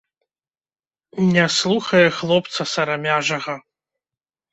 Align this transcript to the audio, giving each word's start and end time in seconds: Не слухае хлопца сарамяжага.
Не 1.35 1.43
слухае 1.57 2.07
хлопца 2.21 2.61
сарамяжага. 2.73 3.53